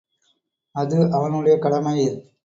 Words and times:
அது 0.75 0.97
அவனுடைய 1.11 1.55
கடமை. 1.57 1.95